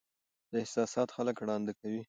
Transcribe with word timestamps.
دا 0.51 0.57
احساسات 0.63 1.09
خلک 1.15 1.35
ړانده 1.47 1.73
کوي. 1.79 1.99